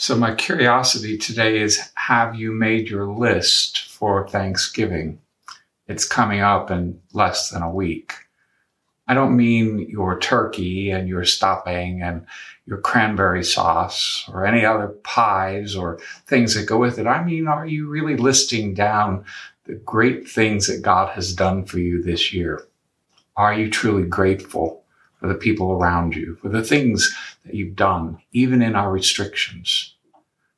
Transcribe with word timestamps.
So, 0.00 0.14
my 0.14 0.32
curiosity 0.32 1.18
today 1.18 1.60
is 1.60 1.90
have 1.96 2.36
you 2.36 2.52
made 2.52 2.88
your 2.88 3.08
list 3.08 3.90
for 3.90 4.28
Thanksgiving? 4.28 5.18
It's 5.88 6.06
coming 6.06 6.38
up 6.38 6.70
in 6.70 7.00
less 7.14 7.50
than 7.50 7.62
a 7.62 7.74
week. 7.74 8.12
I 9.08 9.14
don't 9.14 9.36
mean 9.36 9.80
your 9.90 10.16
turkey 10.20 10.92
and 10.92 11.08
your 11.08 11.24
stuffing 11.24 12.00
and 12.00 12.24
your 12.64 12.78
cranberry 12.78 13.42
sauce 13.42 14.24
or 14.32 14.46
any 14.46 14.64
other 14.64 14.86
pies 15.02 15.74
or 15.74 15.98
things 16.28 16.54
that 16.54 16.68
go 16.68 16.78
with 16.78 17.00
it. 17.00 17.08
I 17.08 17.24
mean, 17.24 17.48
are 17.48 17.66
you 17.66 17.88
really 17.88 18.16
listing 18.16 18.74
down 18.74 19.24
the 19.64 19.74
great 19.74 20.28
things 20.28 20.68
that 20.68 20.80
God 20.80 21.08
has 21.16 21.34
done 21.34 21.64
for 21.64 21.80
you 21.80 22.04
this 22.04 22.32
year? 22.32 22.62
Are 23.36 23.52
you 23.52 23.68
truly 23.68 24.06
grateful 24.06 24.84
for 25.18 25.28
the 25.28 25.34
people 25.34 25.72
around 25.72 26.14
you, 26.14 26.36
for 26.36 26.48
the 26.48 26.62
things 26.62 27.14
that 27.44 27.54
you've 27.54 27.76
done, 27.76 28.18
even 28.32 28.62
in 28.62 28.74
our 28.74 28.90
restrictions? 28.90 29.94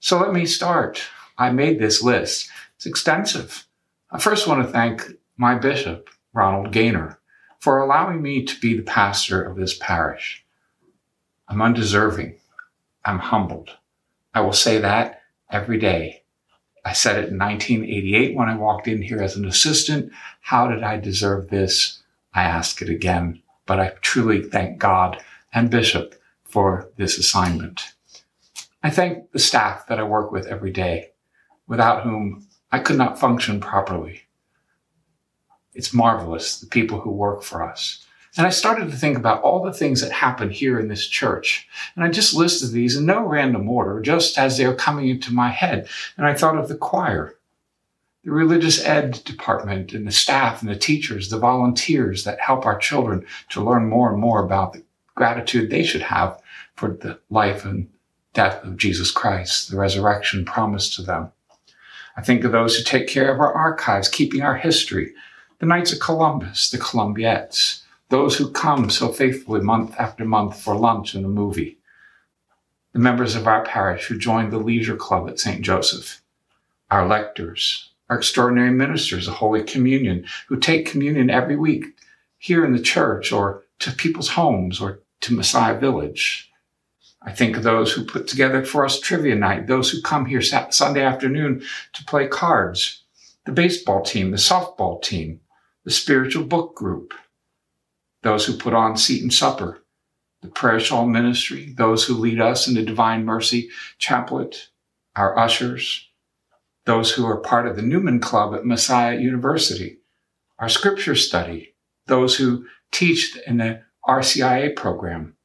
So 0.00 0.18
let 0.18 0.32
me 0.32 0.46
start. 0.46 1.02
I 1.38 1.50
made 1.50 1.78
this 1.78 2.02
list. 2.02 2.50
It's 2.76 2.86
extensive. 2.86 3.66
I 4.10 4.18
first 4.18 4.46
want 4.46 4.64
to 4.64 4.72
thank 4.72 5.02
my 5.36 5.56
bishop, 5.56 6.08
Ronald 6.32 6.72
Gainer, 6.72 7.18
for 7.58 7.80
allowing 7.80 8.22
me 8.22 8.44
to 8.44 8.60
be 8.60 8.76
the 8.76 8.82
pastor 8.82 9.42
of 9.42 9.56
this 9.56 9.76
parish. 9.76 10.44
I'm 11.48 11.60
undeserving. 11.60 12.36
I'm 13.04 13.18
humbled. 13.18 13.70
I 14.34 14.40
will 14.40 14.52
say 14.52 14.78
that 14.78 15.22
every 15.50 15.78
day. 15.78 16.22
I 16.84 16.92
said 16.92 17.16
it 17.16 17.30
in 17.30 17.38
1988 17.38 18.36
when 18.36 18.48
I 18.48 18.56
walked 18.56 18.88
in 18.88 19.00
here 19.00 19.22
as 19.22 19.36
an 19.36 19.46
assistant. 19.46 20.12
How 20.40 20.68
did 20.68 20.82
I 20.82 20.98
deserve 20.98 21.48
this? 21.48 22.02
I 22.34 22.42
ask 22.42 22.82
it 22.82 22.90
again, 22.90 23.40
but 23.66 23.80
I 23.80 23.92
truly 24.00 24.42
thank 24.42 24.78
God 24.78 25.22
and 25.52 25.70
Bishop 25.70 26.14
for 26.44 26.90
this 26.96 27.18
assignment. 27.18 27.94
I 28.82 28.90
thank 28.90 29.32
the 29.32 29.38
staff 29.38 29.86
that 29.86 29.98
I 29.98 30.02
work 30.02 30.30
with 30.30 30.46
every 30.46 30.70
day, 30.70 31.10
without 31.66 32.02
whom 32.02 32.46
I 32.70 32.78
could 32.78 32.98
not 32.98 33.18
function 33.18 33.60
properly. 33.60 34.22
It's 35.74 35.94
marvelous, 35.94 36.60
the 36.60 36.66
people 36.66 37.00
who 37.00 37.10
work 37.10 37.42
for 37.42 37.62
us. 37.62 38.06
And 38.36 38.46
I 38.46 38.50
started 38.50 38.90
to 38.90 38.96
think 38.96 39.16
about 39.16 39.42
all 39.42 39.62
the 39.62 39.72
things 39.72 40.00
that 40.00 40.10
happen 40.10 40.50
here 40.50 40.78
in 40.78 40.88
this 40.88 41.06
church. 41.06 41.68
And 41.94 42.04
I 42.04 42.08
just 42.08 42.34
listed 42.34 42.72
these 42.72 42.96
in 42.96 43.06
no 43.06 43.24
random 43.24 43.68
order, 43.68 44.00
just 44.00 44.38
as 44.38 44.58
they 44.58 44.66
were 44.66 44.74
coming 44.74 45.08
into 45.08 45.32
my 45.32 45.50
head. 45.50 45.88
And 46.16 46.26
I 46.26 46.34
thought 46.34 46.58
of 46.58 46.68
the 46.68 46.76
choir, 46.76 47.33
the 48.24 48.32
religious 48.32 48.82
ed 48.84 49.22
department, 49.24 49.92
and 49.92 50.06
the 50.06 50.12
staff 50.12 50.62
and 50.62 50.70
the 50.70 50.76
teachers, 50.76 51.28
the 51.28 51.38
volunteers 51.38 52.24
that 52.24 52.40
help 52.40 52.64
our 52.64 52.78
children 52.78 53.24
to 53.50 53.62
learn 53.62 53.88
more 53.88 54.10
and 54.10 54.18
more 54.18 54.42
about 54.42 54.72
the 54.72 54.82
gratitude 55.14 55.70
they 55.70 55.84
should 55.84 56.02
have 56.02 56.40
for 56.74 56.88
the 56.88 57.18
life 57.30 57.64
and 57.64 57.88
death 58.32 58.64
of 58.64 58.76
Jesus 58.76 59.10
Christ, 59.10 59.70
the 59.70 59.76
resurrection 59.76 60.44
promised 60.44 60.94
to 60.94 61.02
them. 61.02 61.30
I 62.16 62.22
think 62.22 62.44
of 62.44 62.52
those 62.52 62.76
who 62.76 62.82
take 62.82 63.08
care 63.08 63.32
of 63.32 63.40
our 63.40 63.52
archives, 63.52 64.08
keeping 64.08 64.42
our 64.42 64.56
history, 64.56 65.12
the 65.58 65.66
Knights 65.66 65.92
of 65.92 66.00
Columbus, 66.00 66.70
the 66.70 66.78
Columbiettes, 66.78 67.82
those 68.08 68.36
who 68.36 68.50
come 68.50 68.90
so 68.90 69.08
faithfully 69.08 69.60
month 69.60 69.94
after 69.98 70.24
month 70.24 70.60
for 70.60 70.76
lunch 70.76 71.14
and 71.14 71.24
a 71.24 71.28
movie, 71.28 71.78
the 72.92 72.98
members 72.98 73.34
of 73.34 73.46
our 73.46 73.64
parish 73.64 74.06
who 74.06 74.18
joined 74.18 74.52
the 74.52 74.58
leisure 74.58 74.96
club 74.96 75.28
at 75.28 75.40
St. 75.40 75.62
Joseph, 75.62 76.22
our 76.90 77.06
lectors, 77.06 77.90
our 78.08 78.18
extraordinary 78.18 78.70
ministers 78.70 79.28
of 79.28 79.34
Holy 79.34 79.62
Communion 79.62 80.26
who 80.48 80.58
take 80.58 80.90
communion 80.90 81.30
every 81.30 81.56
week 81.56 81.84
here 82.38 82.64
in 82.64 82.72
the 82.72 82.82
church 82.82 83.32
or 83.32 83.64
to 83.80 83.92
people's 83.92 84.30
homes 84.30 84.80
or 84.80 85.00
to 85.22 85.34
Messiah 85.34 85.78
Village, 85.78 86.50
I 87.22 87.32
think 87.32 87.56
of 87.56 87.62
those 87.62 87.92
who 87.92 88.04
put 88.04 88.28
together 88.28 88.64
for 88.64 88.84
us 88.84 89.00
trivia 89.00 89.34
night, 89.34 89.66
those 89.66 89.90
who 89.90 90.02
come 90.02 90.26
here 90.26 90.42
Sunday 90.42 91.02
afternoon 91.02 91.62
to 91.94 92.04
play 92.04 92.28
cards, 92.28 93.02
the 93.46 93.52
baseball 93.52 94.02
team, 94.02 94.30
the 94.30 94.36
softball 94.36 95.02
team, 95.02 95.40
the 95.84 95.90
spiritual 95.90 96.44
book 96.44 96.74
group, 96.74 97.14
those 98.22 98.44
who 98.44 98.56
put 98.56 98.74
on 98.74 98.96
seat 98.96 99.22
and 99.22 99.32
supper, 99.32 99.82
the 100.42 100.48
prayer 100.48 100.78
shawl 100.78 101.06
ministry, 101.06 101.72
those 101.76 102.04
who 102.04 102.14
lead 102.14 102.40
us 102.40 102.68
in 102.68 102.74
the 102.74 102.82
divine 102.82 103.24
mercy 103.24 103.70
chaplet, 103.98 104.68
our 105.16 105.38
ushers, 105.38 106.08
those 106.86 107.12
who 107.12 107.26
are 107.26 107.38
part 107.38 107.66
of 107.66 107.76
the 107.76 107.82
Newman 107.82 108.20
Club 108.20 108.54
at 108.54 108.66
Messiah 108.66 109.18
University, 109.18 109.98
our 110.58 110.68
scripture 110.68 111.14
study, 111.14 111.74
those 112.06 112.36
who 112.36 112.66
teach 112.92 113.36
in 113.46 113.56
the 113.58 113.80
RCIA 114.06 114.76
program, 114.76 115.36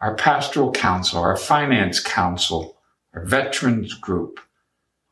our 0.00 0.14
pastoral 0.16 0.72
council, 0.72 1.20
our 1.20 1.36
finance 1.36 2.00
council, 2.00 2.76
our 3.14 3.24
veterans 3.24 3.94
group, 3.94 4.40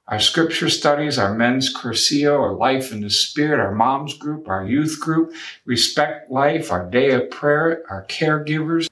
our 0.09 0.21
scripture 0.21 0.69
studies, 0.69 1.19
our 1.19 1.35
men's 1.35 1.75
cursillo, 1.75 2.39
our 2.39 2.55
life 2.55 2.93
in 2.93 3.01
the 3.01 3.09
spirit, 3.09 3.61
our 3.61 3.75
moms 3.75 4.19
group, 4.19 4.49
our 4.49 4.67
youth 4.67 5.01
group, 5.01 5.33
respect 5.65 6.31
life, 6.31 6.71
our 6.71 6.91
day 6.91 7.13
of 7.13 7.31
prayer, 7.31 7.83
our 7.89 8.05
caregivers, 8.07 8.91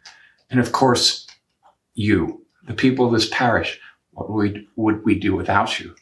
and 0.48 0.58
of 0.58 0.72
course, 0.72 1.26
you, 1.94 2.46
the 2.66 2.72
people 2.72 3.06
of 3.06 3.12
this 3.12 3.28
parish. 3.30 3.78
What 4.12 4.30
would, 4.30 4.66
would 4.76 5.04
we 5.04 5.18
do 5.18 5.34
without 5.34 5.78
you? 5.80 5.94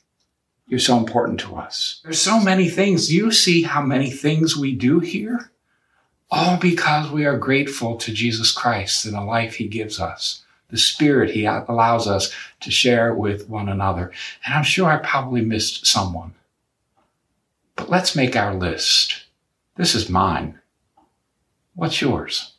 You're 0.71 0.79
so 0.79 0.97
important 0.97 1.41
to 1.41 1.57
us. 1.57 2.01
There's 2.05 2.21
so 2.21 2.39
many 2.39 2.69
things. 2.69 3.13
You 3.13 3.33
see 3.33 3.63
how 3.63 3.83
many 3.83 4.09
things 4.09 4.57
we 4.57 4.73
do 4.73 5.01
here? 5.01 5.51
All 6.31 6.59
because 6.59 7.11
we 7.11 7.27
are 7.27 7.37
grateful 7.37 7.97
to 7.97 8.13
Jesus 8.13 8.53
Christ 8.53 9.05
and 9.05 9.15
the 9.15 9.21
life 9.21 9.57
he 9.57 9.67
gives 9.67 9.99
us, 10.01 10.45
the 10.69 10.79
spirit 10.79 11.31
he 11.31 11.45
allows 11.45 12.07
us 12.07 12.33
to 12.61 12.71
share 12.71 13.13
with 13.13 13.49
one 13.49 13.69
another. 13.69 14.13
And 14.47 14.55
I'm 14.55 14.63
sure 14.63 14.89
I 14.89 14.99
probably 14.99 15.41
missed 15.41 15.89
someone. 15.89 16.35
But 17.75 17.91
let's 17.91 18.15
make 18.15 18.37
our 18.37 18.55
list. 18.55 19.25
This 19.75 19.97
is 19.97 20.09
mine. 20.09 20.61
What's 21.75 22.01
yours? 22.01 22.53